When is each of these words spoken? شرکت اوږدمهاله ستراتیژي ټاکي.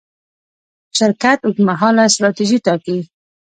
شرکت 0.97 1.39
اوږدمهاله 1.43 2.03
ستراتیژي 2.13 2.57
ټاکي. 2.65 2.97